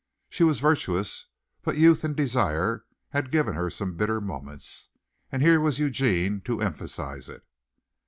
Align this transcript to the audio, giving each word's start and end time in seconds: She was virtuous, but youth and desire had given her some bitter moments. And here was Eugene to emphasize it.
She 0.31 0.43
was 0.43 0.59
virtuous, 0.59 1.27
but 1.61 1.77
youth 1.77 2.03
and 2.03 2.15
desire 2.15 2.85
had 3.09 3.29
given 3.29 3.53
her 3.53 3.69
some 3.69 3.97
bitter 3.97 4.19
moments. 4.19 4.89
And 5.31 5.43
here 5.43 5.59
was 5.61 5.77
Eugene 5.77 6.41
to 6.45 6.59
emphasize 6.59 7.29
it. 7.29 7.45